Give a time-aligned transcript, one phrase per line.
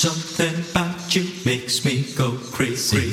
[0.00, 3.12] Something about you makes me go crazy.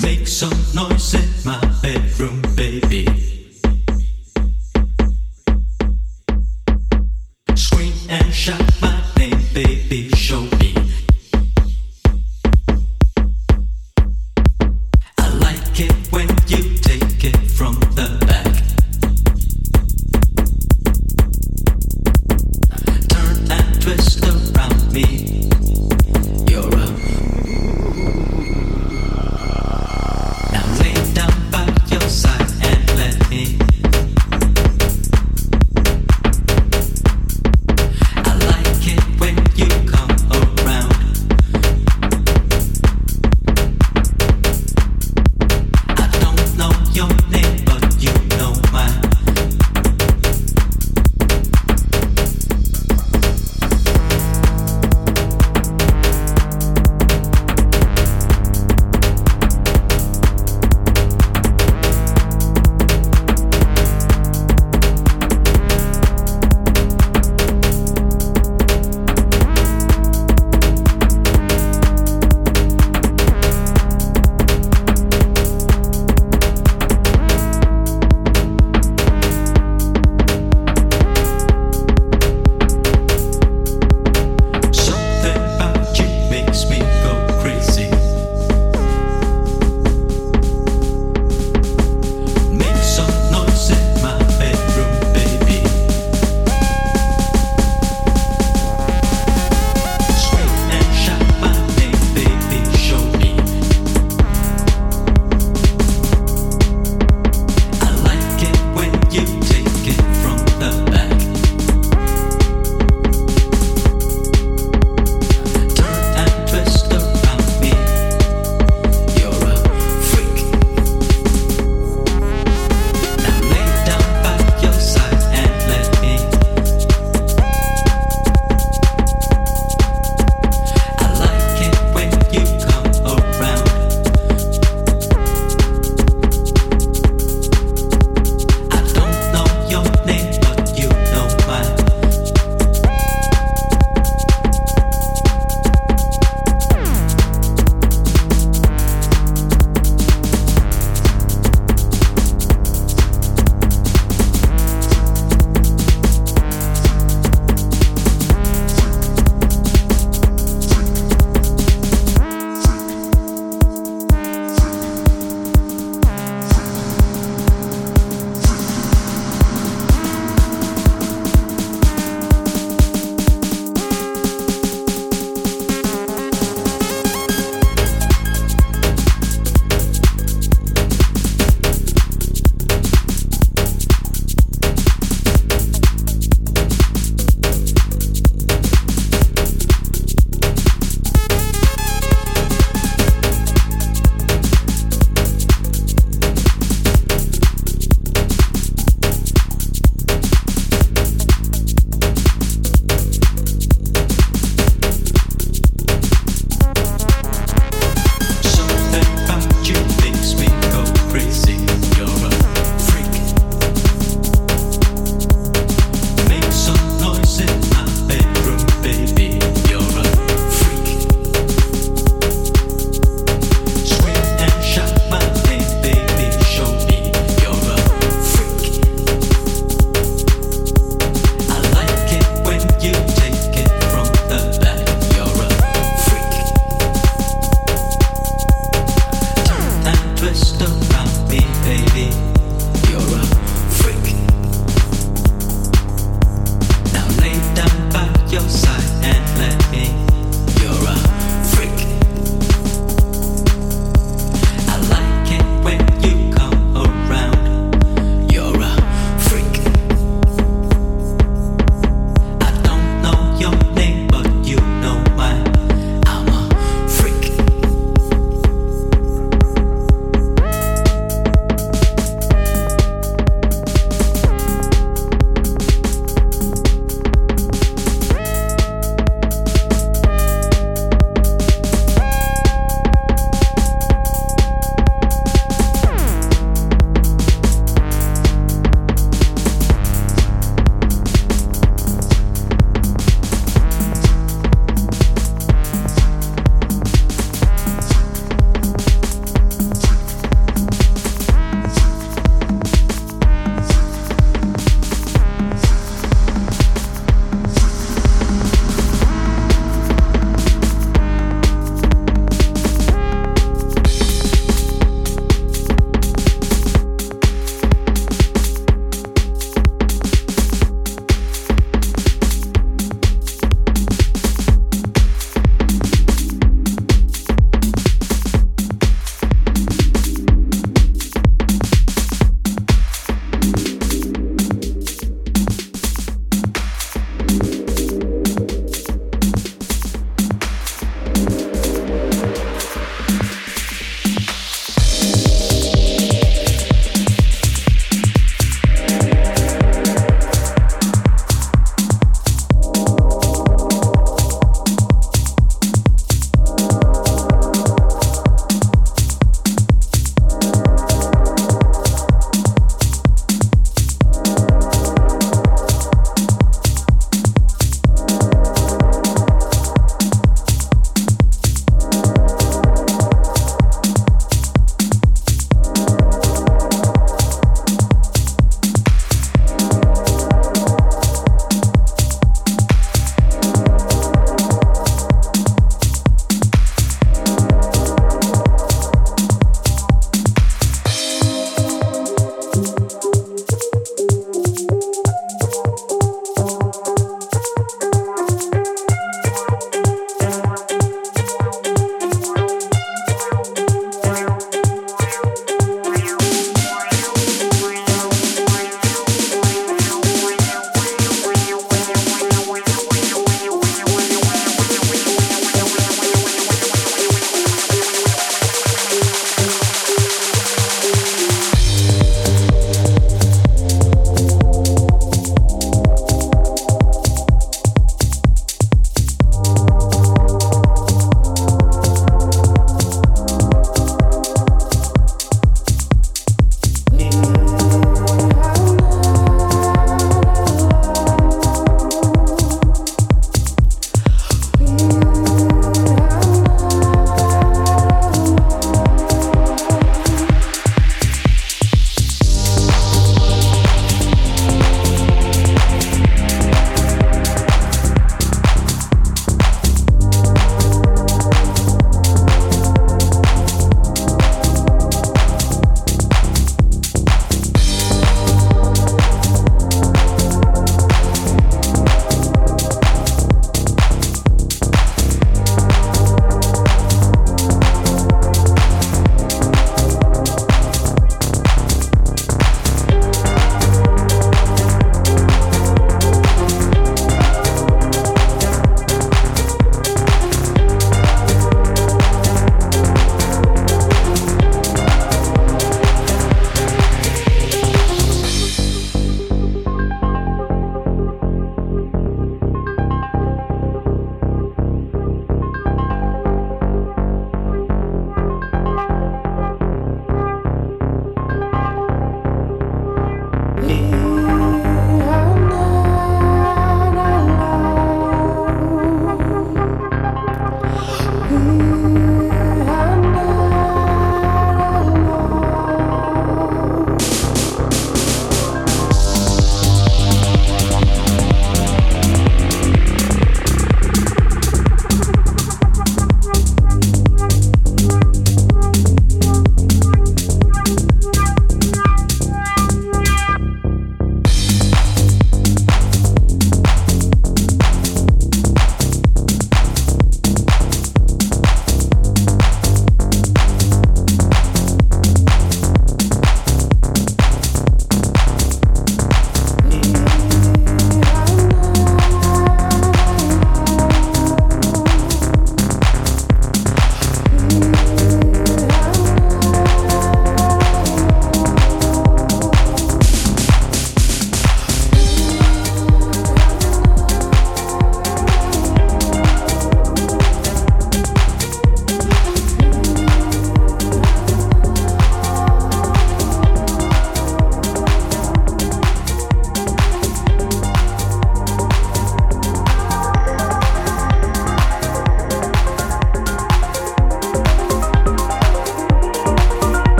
[0.00, 2.71] Make some noise in my bedroom, baby.